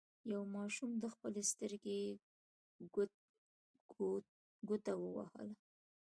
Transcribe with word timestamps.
یوه 0.33 0.47
ماشوم 0.57 0.91
د 0.97 1.05
خپلې 1.13 1.41
سترګې 1.51 1.99
ګوته 4.67 4.93
ووهله. 5.01 5.55